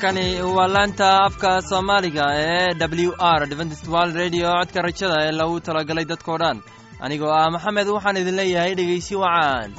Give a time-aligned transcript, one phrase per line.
[0.00, 4.48] halkani waa laanta afka soomaaliga ee w r dventstwal radio.
[4.58, 6.58] Codka rajada ee lagu talagalay dadkoo dhan.
[7.00, 9.70] Anigoo ah maxamed waxaan idin leeyahay dhegeysi wacaan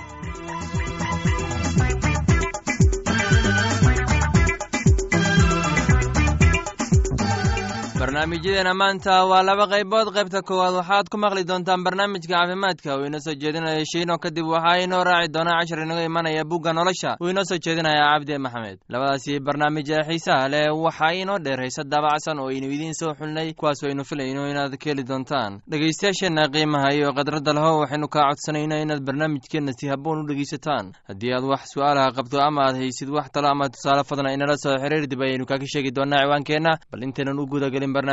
[8.28, 10.12] barnaamijyadeena maanta waa laba qaybood.
[10.12, 12.98] Qaybta koowaad waxaad ku maqli doontaan barnaamijka caafimaadka.
[13.00, 17.16] Uu inoo soo jeedinaya shiino kadib waxaa inoo raaci doona cashar inaga imanaya bugga nolosha.
[17.22, 18.80] Uu inoo soo jeedinaya cabdi maxamed.
[18.90, 23.54] Labadaasi barnaamij ee xiisaha leh waxaa inoo dheer hayse daabacsan oo aynu idiin soo xulnay
[23.54, 25.62] kuwaas aynu filayno inaad ka heli doontaan.
[25.72, 30.92] Dhegaystayaasheenna qiimaha iyo khadradda laho waxaynu kaa codsanayna inaad barnaamijkeenna si habboon u dhegaysataan.
[31.08, 34.76] Haddii aad wax su'aalaha qabto ama aad haysid wax talo ama tusaale fadna inala soo
[34.76, 36.76] xiriir dib ayaynu kaga sheegi doonaa ciwaankeenna.
[36.92, 37.94] Bal intaynan u gudagelin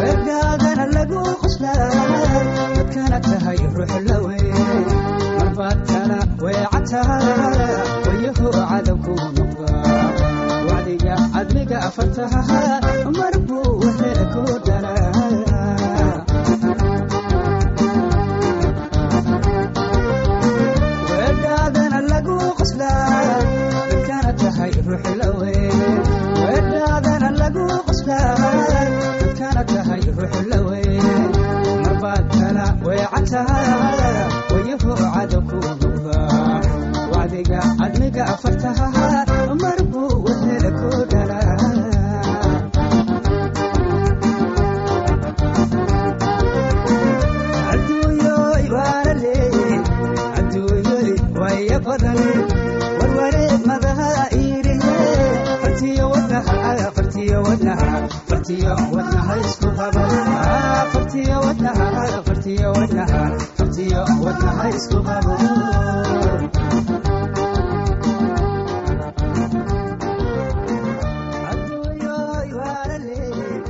[0.00, 4.38] wegaagana lagu quslaay dadkana tahay ruuxlawe
[5.38, 7.18] marbaadkana weecataa
[8.06, 9.70] wayaho cadowku nuqa
[10.68, 12.42] wacdiga cadmiga afartaha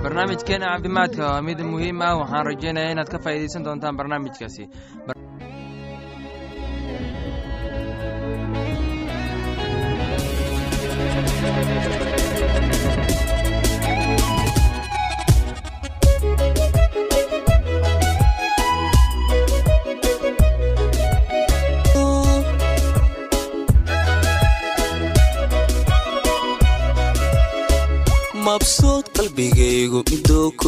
[0.03, 2.17] barnaamijkeena caafimaadka waa mid muhiim ah.
[2.21, 4.65] Waxaan rajaynaya inaad ka faa'iidaysan doontaan barnaamijkaasi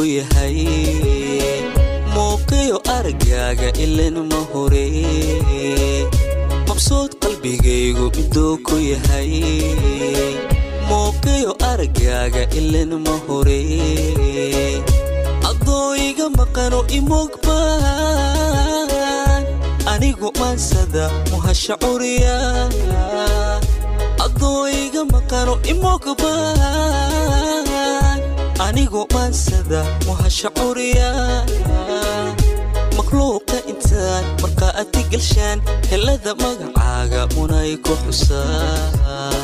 [0.04, 0.58] yahay.
[2.14, 4.86] Muuqiyo aragaaga ilan ma hore.
[6.68, 9.32] Mabsuud qalbigaygu miduu ku yahay.
[10.88, 13.60] Muuqiyo aragaaga ilan ma hore.
[15.48, 17.72] Adoo maqano imogbaan
[19.92, 22.38] anigu maansada muhasha curiya.
[25.14, 27.66] Maqano imogbaan
[28.60, 31.10] anigu maansada muhasha curiya
[32.96, 35.58] makhluuqa intaan markaa adi galshaan
[35.90, 39.34] helada magacaaga munay ku xusaa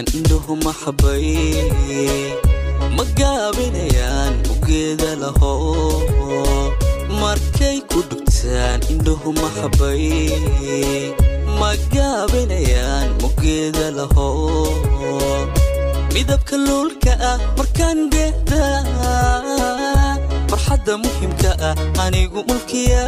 [0.00, 2.32] dhugtaan indhuhu maxabay
[2.96, 5.52] ma gaabinayaan ugeeda laho
[7.20, 11.12] markay ku dhugtaan indhuhu maxabay
[11.60, 14.28] ma gaabinayaan mugeeda laho
[16.14, 18.64] midabka luulka ah markaan geeda.
[20.50, 21.74] Farxadda muhimka ah
[22.04, 23.04] anigu mulkiya.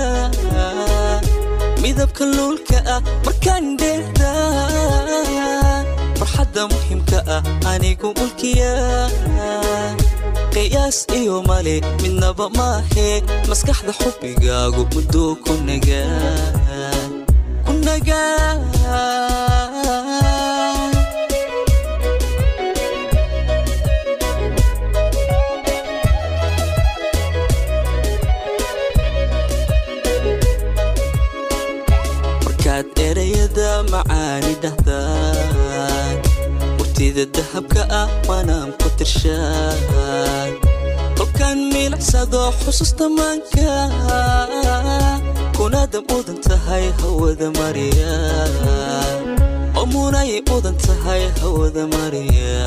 [1.83, 4.33] Midabka luulka ah markaan geeda
[6.33, 7.43] farxadda muhimka ah
[7.73, 8.73] anigu mulkiya
[10.55, 13.09] qiyaas iyo male midnaba maahe
[13.49, 17.13] maskaxda xubbigaagu mudduu ku nagaa
[37.23, 40.51] murtida dahabka ah waanaan ku tirshaan.
[41.17, 43.91] Kolkaan miilicsado xusuusta maanka
[45.57, 48.15] kunaada mudan tahay hawada mariya
[49.79, 52.67] oo munay mudan tahay hawada mariya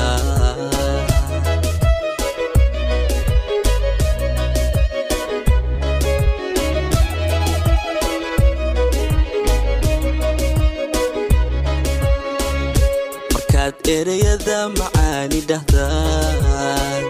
[13.88, 17.02] erayada macaani dhahdaan.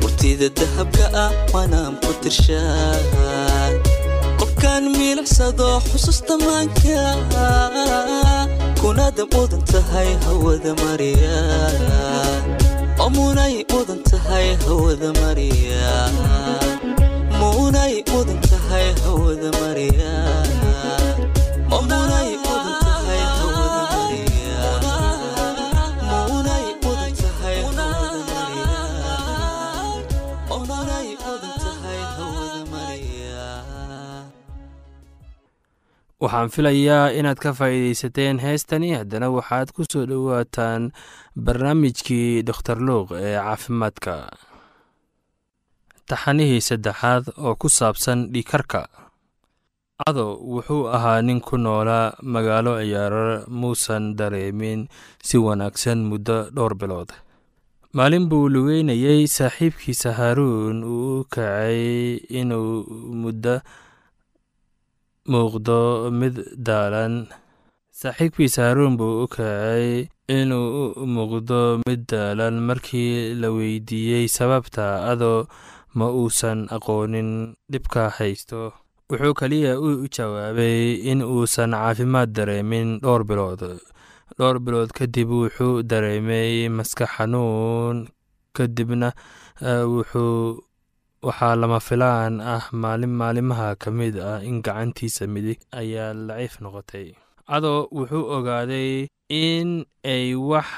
[0.00, 3.72] Murtida dahabka ah waanaan ku tirshaan.
[4.40, 7.00] Qofkaan miilicsado xusuusta maanka
[8.80, 11.38] kunaada mudan tahay hawada mariya.
[13.10, 15.90] Munay mudan tahay hawada mariya.
[17.40, 20.14] Munay mudan tahay hawada mariya
[36.20, 38.92] waxaan filayaa inaad ka faa'iidaysateen heestani.
[39.00, 40.92] Haddana waxaad ku soo dhowaataan
[41.44, 44.14] barnaamijkii dokhtar luuq ee caafimaadka.
[46.10, 48.82] Taxanihii saddexaad oo ku saabsan dhiikarka
[50.00, 54.80] cado wuxuu ahaa nin ku noolaa magaalo ciyaarar muusan dareemin
[55.26, 57.10] si wanaagsan muddo dhowr bilood.
[57.96, 62.72] Maalin buu lugeynayey saaxiibkiisa haaruun uu u kacay inuu
[63.22, 63.54] muddo
[65.28, 66.36] muuqdo mid
[66.66, 67.26] daalan.
[68.00, 75.44] Saaxiibkiisa haaruun buu u kacay inuu u muuqdo mid daalan markii la weydiiyey sababta adoo
[75.98, 77.30] ma uusan aqoonin
[77.72, 78.72] dhibka haysto.
[79.10, 83.62] Wuxuu keliya u jawaabay in uusan caafimaad dareemin dhowr bilood.
[84.38, 88.06] Dhowr bilood kadib wuxuu dareemay maskax xanuun
[88.56, 89.10] kadibna
[89.94, 90.62] wuxuu
[91.26, 97.06] waxaa lama filaan ah maalin maalimaha ka mid ah in gacantiisa midig ayaa laciif noqotay.
[97.50, 99.84] Cadoo wuxuu ogaaday in
[100.14, 100.68] ay wax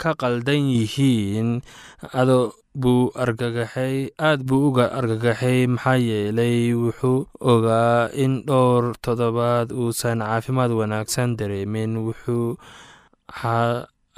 [0.00, 1.62] ka qaldan yihiin
[2.20, 10.18] adoo buu argagaxay aad buu uga argagaxay maxaa yeelay wuxuu ogaa in dhowr toddobaad uusan
[10.26, 11.92] caafimaad wanaagsan dareemin.
[12.06, 12.58] Wuxuu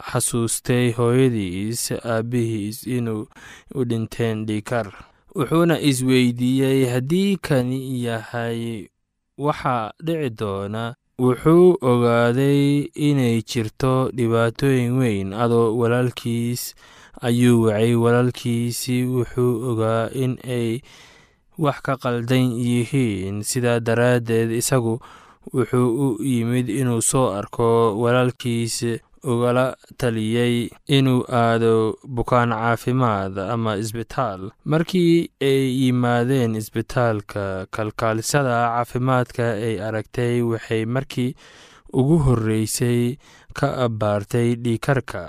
[0.08, 3.22] xasuustay hooyadiis aabbihiis inuu
[3.78, 4.88] u dhinteen dhiikar
[5.36, 8.88] wuxuuna isweydiiyey haddii kani yahay
[9.38, 15.32] waxa dhici doona wuxuu ogaaday inay jirto dhibaatooyin weyn.
[15.32, 16.74] Adoo walaalkiis
[17.20, 17.94] ayuu wacay.
[17.94, 20.80] Walaalkiisi wuxuu ogaa in ay
[21.58, 23.42] wax ka qaldan yihiin.
[23.42, 25.00] Sidaa daraaddeed isagu
[25.52, 28.84] wuxuu u yimid inuu soo arko walaalkiis
[29.32, 29.66] ugala
[30.00, 31.72] taliyey inuu aado
[32.16, 34.50] bukaan caafimaad ama isbitaal.
[34.64, 41.34] Markii ay yimaadeen isbitaalka kalkaalisada caafimaadka ay aragtay waxay markii
[41.98, 43.16] ugu horreysay
[43.58, 45.22] ka abbaartay dhiikarka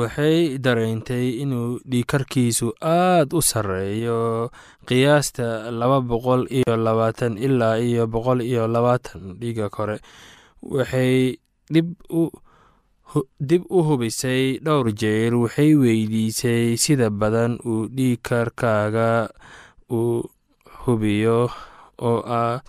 [0.00, 4.50] waxay dareentay inuu dhiikarkiisu aad u sarreeyo.
[4.88, 9.96] Qiyaasta laba boqol iyo labaatan ilaa iyo boqol iyo labaatan dhiiga kore
[10.62, 11.36] waxay
[11.72, 11.88] dhib
[12.20, 12.30] u
[13.48, 19.10] dib u hubisay dhowr jeer waxay weydiisay sida badan uu dhiikarkaaga
[19.98, 20.22] uu
[20.82, 21.40] hubiyo
[22.08, 22.62] oo ah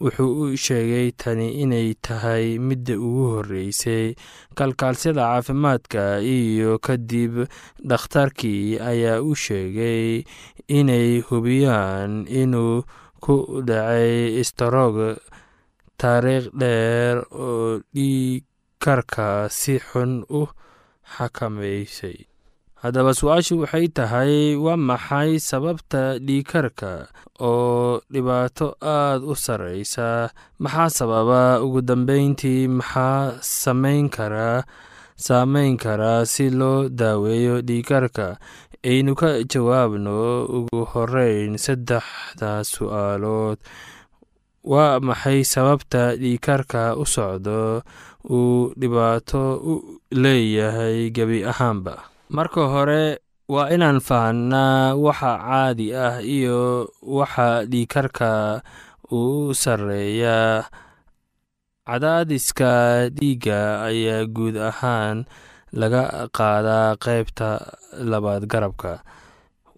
[0.00, 4.14] wuxuu u sheegay tani inay tahay midda ugu horreysay.
[4.56, 6.02] Kalkaalsyada caafimaadka
[6.36, 7.34] iyo kadib
[7.88, 10.24] dhakhtarkii ayaa u sheegay
[10.78, 12.82] inay hubiyaan inuu
[13.24, 13.34] ku
[13.68, 14.96] dhacay istaroog
[16.00, 18.42] taariikh dheer oo dhiig
[18.84, 20.42] karka si xun u
[21.14, 22.18] xakamaysay
[22.82, 24.34] haddaba su'aashu waxay tahay
[24.64, 26.92] waa maxay sababta dhiikarka
[27.48, 28.66] oo dhibaato
[28.98, 30.08] aad u sarreysa?
[30.62, 31.42] Maxaa sababa?
[31.64, 34.58] Ugu dambeyntii maxaa samayn karaa
[35.26, 38.26] saameyn karaa si loo daaweeyo dhiikarka
[38.90, 40.16] aynu ka jawaabno
[40.58, 43.58] ugu horeyn saddexda su'aalood.
[44.72, 47.82] Waa maxay sababta dhiikarka u socdo
[48.30, 49.74] uu dhibaato u
[50.22, 51.94] leeyahay gebi ahaanba.
[52.30, 58.62] Marka hore waa inaan fahnaa waxa caadi ah iyo waxa dhiikarka
[59.10, 60.64] u sarreeya.
[61.86, 62.70] Cadaadiska
[63.10, 65.26] dhiigga ayaa guud ahaan
[65.80, 67.48] laga qaadaa qaybta
[68.10, 69.02] labaad garabka.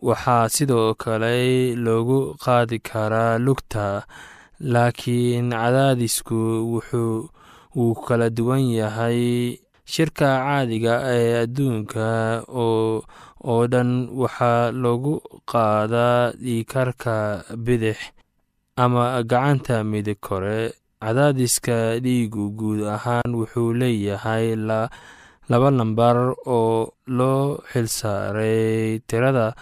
[0.05, 4.05] Waxaa sidoo kale loogu qaadi karaa lugta
[4.61, 6.39] laakiin cadaadisku
[6.73, 7.29] wuxuu
[7.77, 9.21] wuu kala duwan yahay
[9.93, 12.07] shirka caadiga ee adduunka
[12.49, 13.91] oo dhan
[14.23, 15.15] waxaa lagu
[15.51, 17.15] qaadaa dhiikarka
[17.65, 17.99] bidix
[18.83, 20.73] ama gacanta midig kore.
[21.05, 24.57] Cadaadiska dhiigu guud ahaan wuxuu leeyahay
[25.51, 26.17] laba lambar
[26.57, 29.53] oo loo xilsaaray tirada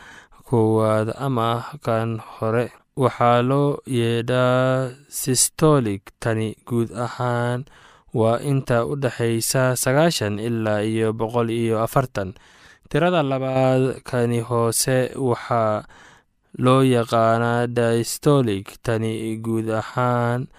[0.47, 1.49] koowaad ama
[1.85, 2.71] kan hore.
[3.03, 7.65] Waxaa loo yeedhaa sistolik tani guud ahaan
[8.13, 12.35] waa inta u dhexaysa sagaashan ilaa iyo boqol iyo afartan.
[12.91, 15.85] Tirada labaad kani hoose waxaa
[16.65, 20.53] loo yaqaanaa distolik tani guud ahaan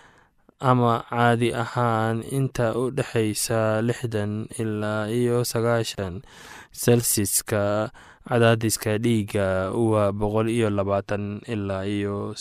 [0.58, 6.26] ama caadi ahaan inta u dhexaysa lixdan ilaa iyo sagaashan
[6.74, 7.94] selsiska
[8.28, 9.70] cadaadiska dhiigga.
[9.78, 12.34] Waa boqol iyo labaatan ilaa iyo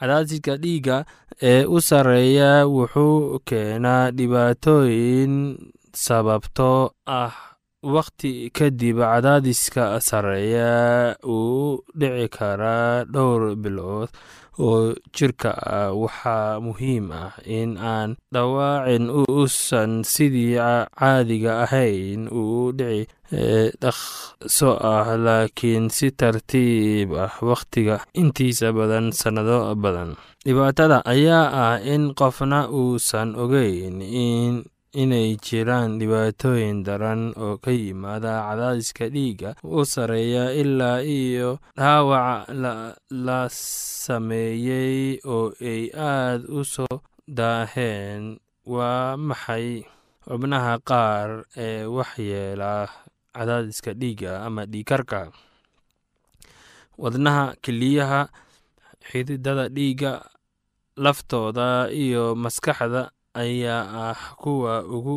[0.00, 0.96] cadaadiska dhiigga
[1.50, 5.34] ee u sarreeya wuxuu keenaa dhibaatooyin
[6.06, 7.32] sababtoo ah.
[7.94, 14.08] Wakhti kadib cadaadiska sarreeya uu dhici karaa dhowr bilood
[14.58, 20.56] oo jirka ah waxaa muhiim ah in aan dhawaacin uusan sidii
[20.98, 23.08] caadiga ahayn uu dhici
[23.82, 30.16] dhaqso ah laakiin si tartiib ah wakhtiga intiisa badan sannado badan.
[30.44, 38.44] Dhibaatada ayaa ah in qofna uusan ogeyn in inay jiraan dhibaatooyin daran oo ka yimaada
[38.48, 42.48] cadaadiska dhiigga u sarreeya ilaa iyo dhaawac
[43.10, 43.40] la
[44.04, 48.36] sameeyey oo ay aad u soo daaheen.
[48.68, 49.82] Waa maxay
[50.28, 52.86] xubnaha qaar ee waxyeela
[53.34, 55.32] cadaadiska dhiigga ama dhiikarka
[56.98, 58.28] wadnaha keliyaha
[59.10, 60.12] xididada dhiigga
[60.96, 65.16] laftooda iyo maskaxda ayaa ah kuwa ugu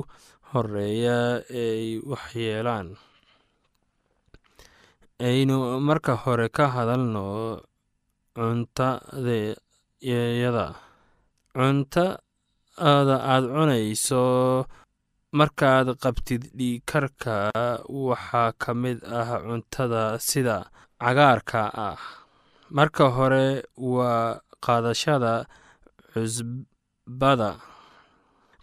[0.52, 1.18] horreeya
[1.50, 2.88] eeay waxyeelaan.
[5.20, 5.58] Aynu
[5.88, 7.26] marka hore ka hadalno
[8.36, 10.68] cuntadayada
[11.56, 14.24] cuntada aad cunayso
[15.40, 17.36] markaad qabtid dhiikarka
[17.90, 20.58] waxaa ka mid ah cuntada sida
[21.00, 21.98] cagaarka ah.
[22.76, 23.46] Marka hore
[23.78, 25.34] waa qaadashada
[26.12, 27.52] cusbada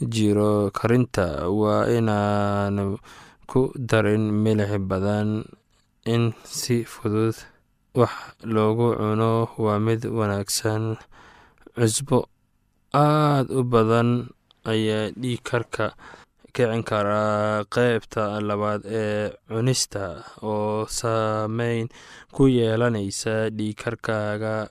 [0.00, 1.46] jiro karinta.
[1.50, 2.98] Waa inaanu
[3.46, 5.44] ku darin milix badan
[6.06, 7.36] in si fudud
[7.94, 9.48] wax loogu cuno.
[9.58, 10.96] Waa mid wanaagsan
[11.76, 12.18] cusbo
[12.94, 14.30] aad u badan
[14.64, 15.86] ayaa dhiig karka
[16.54, 21.90] kicin karaa qeybta labaad ee cunista oo saameyn
[22.34, 24.70] ku yeelanaysa dhiigkarkaaga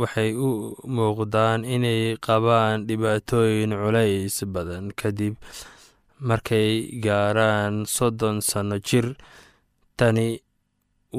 [0.00, 0.48] waxay u
[0.96, 5.34] muuqdaan inay qabaan dhibaatooyin culays badan kadib
[6.28, 6.70] markay
[7.04, 9.06] gaaraan soddon sanno jir.
[9.98, 10.28] Tani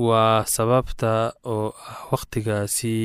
[0.05, 1.13] waa sababta
[1.53, 2.95] oo ah wakhtigaasi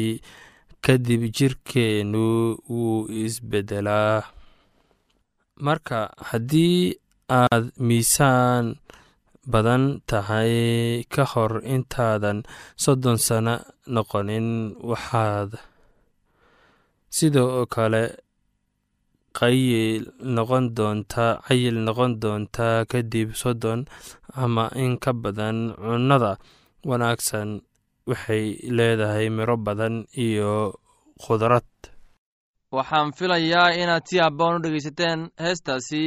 [0.84, 2.24] kadib jirkeennu
[2.72, 4.18] wuu isbedelaa
[5.66, 5.98] marka
[6.28, 6.78] haddii
[7.40, 8.66] aad miisaan
[9.52, 10.54] badan tahay
[11.12, 12.38] ka hor intaadan
[12.84, 13.54] soddon sano
[13.94, 14.48] noqonin
[14.90, 15.50] waxaad
[17.16, 18.02] sidoo kale
[19.38, 20.02] qayil
[20.36, 23.80] noqon doontaa cayil noqon doontaa kadib soddon
[24.42, 26.32] ama in ka badan cunnada
[26.88, 27.48] wanaagsan
[28.08, 28.44] waxay
[28.76, 29.94] leedahay miro badan
[30.26, 30.52] iyo
[31.22, 31.66] khudrad.
[32.76, 36.02] Waxaan filayaa inaad si habboon u dhegaysateen heestaasi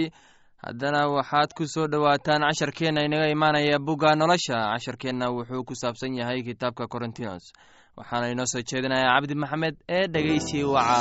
[0.66, 4.58] haddana waxaad ku soo dhowaataan casharkeenna inaga imaanaya bugga nolosha.
[4.74, 7.46] Casharkeenna wuxuu ku saabsan yahay kitaabka korintinos
[7.98, 10.98] waxaana inoo soo jeedinayaa cabdi maxamed ee dhegeysi waca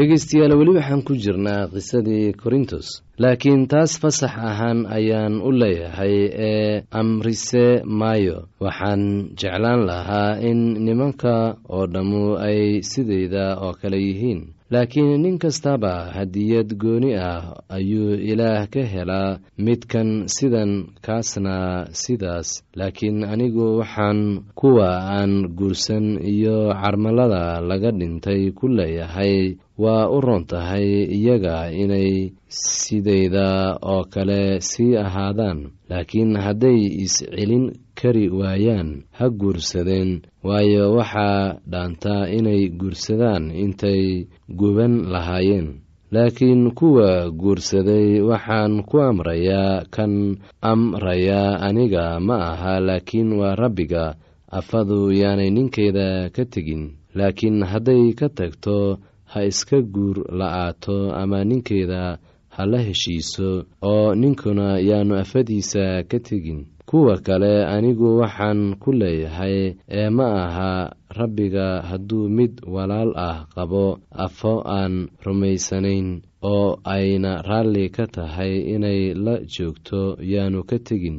[0.00, 2.86] dhegaystayaal weli waxaan ku jirnaa qisadii korintos.
[3.22, 6.14] Laakiin taas fasax ahaan ayaan u leeyahay
[6.50, 7.66] ee amrise
[8.00, 8.38] maayo.
[8.64, 9.02] Waxaan
[9.40, 11.34] jeclaan lahaa in nimanka
[11.68, 14.40] oo dhammu ay sidayda oo kale yihiin
[14.70, 20.72] laakiin nin kastaba hadiyad gooni ah ayuu ilaah ka helaa midkan sidan
[21.02, 22.62] kaasna sidaas.
[22.78, 30.44] Laakiin anigu waxaan kuwa aan guursan iyo carmalada laga dhintay ku leeyahay waa u roon
[30.46, 35.58] tahay iyaga inay sidayda oo kale sii ahaadaan.
[35.90, 37.64] Laakiin hadday is-celin
[38.00, 40.22] kari waayaan ha guursadeen.
[40.42, 45.68] Waayo waxaa dhaantaa inay guursadaan intay guban lahaayeen.
[46.10, 54.14] Laakiin kuwa guursaday waxaan ku amrayaa kan amrayaa aniga ma aha laakiin waa rabbiga.
[54.50, 56.98] Afadu yaanay ninkeeda ka tegin.
[57.14, 58.98] Laakiin hadday ka tagto
[59.30, 62.18] ha iska guur la-aato ama ninkeeda
[62.54, 69.56] ha la heshiiso oo ninkuna yaanu afadiisa ka tegin kuwa kale anigu waxaan ku leeyahay
[70.00, 70.72] ee ma aha
[71.18, 73.84] rabbiga hadduu mid walaal ah qabo
[74.24, 74.94] afo aan
[75.26, 76.08] rumaysanayn
[76.52, 81.18] oo ayna raalli ka tahay inay la joogto yaanu ka tegin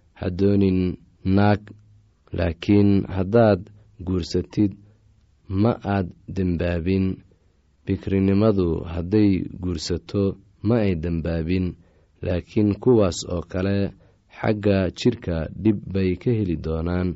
[0.21, 0.79] hadoonin
[1.37, 1.61] naag
[2.37, 3.61] laakiin haddaad
[4.07, 4.71] guursatid
[5.61, 7.05] ma aad dembaabin.
[7.85, 9.31] Bikrinimadu hadday
[9.63, 10.23] guursato
[10.67, 11.65] ma ay dembaabin.
[12.25, 13.77] Laakiin kuwaas oo kale
[14.39, 17.09] xagga jidhka dhib bay ka heli doonaan.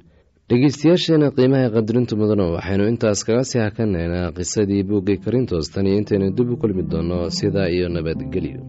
[0.50, 6.28] Dhegeystayaasheena qiimaha qadirintu mudano waxaynu intaas kaga sii hakanaynaa qisadii buuggii karintoos tan iyo intaynu
[6.38, 8.62] dib u kulmi doonno sidaa iyo nabadgelyo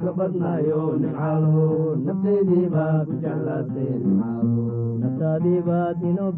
[0.00, 6.30] naftaadiibaad inoo bixiso nimcaalo nafteediibaa ku jeclaatay nimcaalo nafteediibaa ku jeclaatay nimcaalo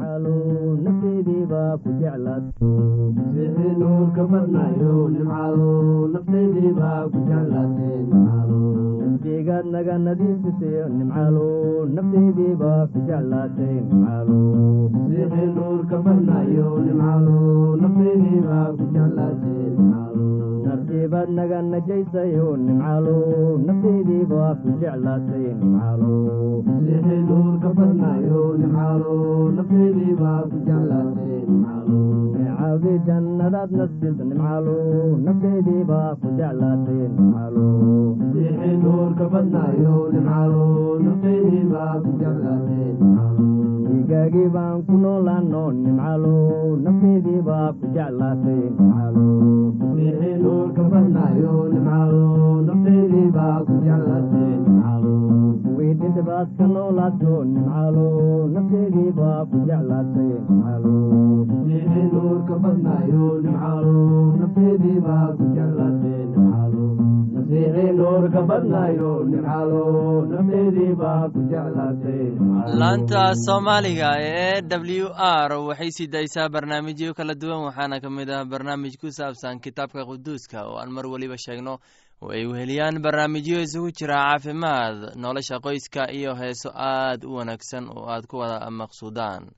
[0.00, 2.44] naftigaad nadiifisayo nafteediibaa ku nimcaalo
[3.18, 5.70] masiixi nuurka badnayo nimcaalo
[6.14, 8.60] nafteediibaa ku jeclaatay nimcaalo
[9.00, 11.46] naftiibaad naga najaysayo nimcaalo
[11.96, 14.40] nafteediibaa ku jeclaatay nimcaalo
[14.94, 17.38] masiixi nuurka badnayo nimcaalo
[17.82, 20.28] nafteediibaa ku jeclaatay nimcaalo
[32.36, 34.76] neecaawdi jannadaad nasid nimcaalo
[35.24, 37.66] nafteediibaa ku jeclaatay nimcaalo
[38.20, 40.64] masiixi nuurka badnayo nimcaalo
[41.06, 43.11] nafteediibaa ku jeclaatay nimcaalo
[44.12, 46.32] dhiigaagii baan ku noolaano nimcaalo
[46.84, 48.62] nafteediibaa ku jeclaatay
[55.76, 58.06] wiidhidhibaad ka noolaato nimcaalo
[58.54, 60.30] nafteediibaa ku jeclaatay
[72.80, 75.52] laanta soomaaliga ee w r.
[75.68, 80.64] Waxay sii daysaa barnaamijyo kala duwan waxaana ka mid ah barnaamij ku saabsan kitaabka quduuska
[80.66, 81.78] oo aan mar weliba sheegno.
[82.22, 88.06] Oo ay weheliyaan barnaamijyo isugu jira caafimaad nolosha qoyska iyo heeso aad u wanaagsan oo
[88.10, 89.50] aad ku wada maqsuudaan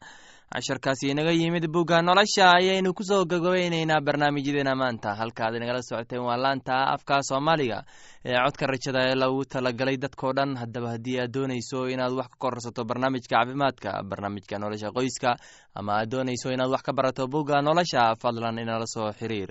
[0.53, 5.15] casharkaasi inaga yimid bugga nolosha ayaynu ku soo gogobeyneynaa barnaamijyadeena maanta.
[5.17, 7.83] Halka aad inagala socoteen waa laanta afka soomaaliga
[8.25, 10.55] ee codka rajada ee lagu talagalay dadkao dhan.
[10.57, 15.37] Haddaba haddii aad doonayso inaad wax ka kororsato barnaamijka caafimaadka barnaamijka nolosha qoyska
[15.75, 19.51] ama aad doonayso inaad wax ka barato bugga nolosha fadlan inala soo xiriir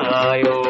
[0.00, 0.69] annakaama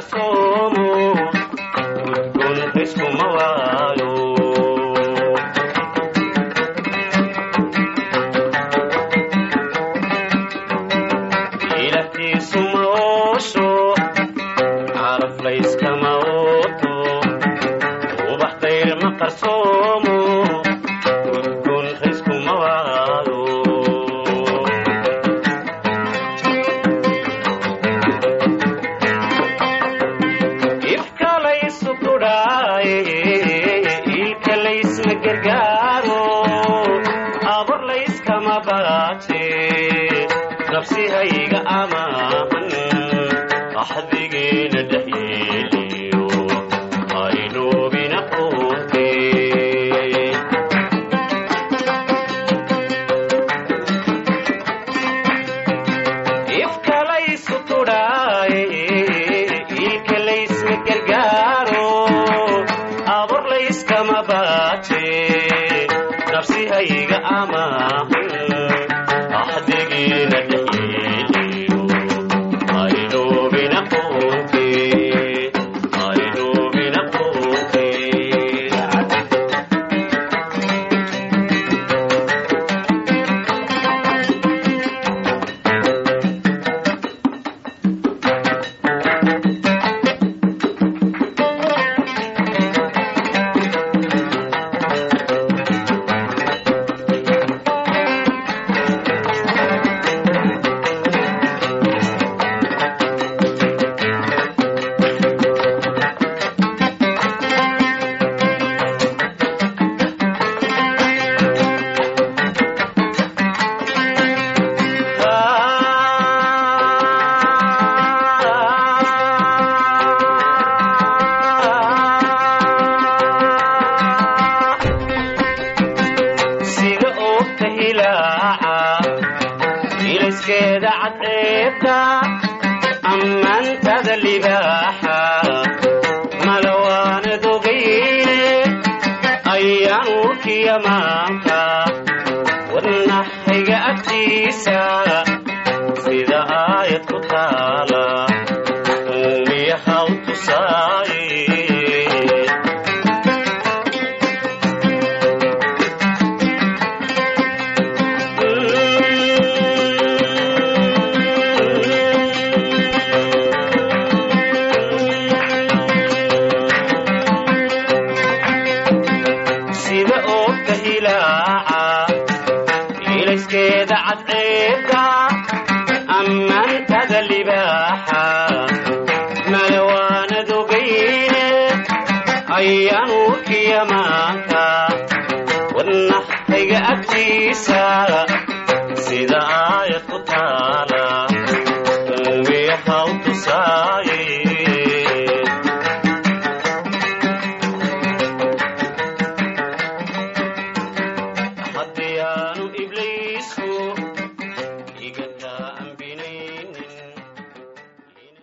[0.00, 1.19] qarsoomo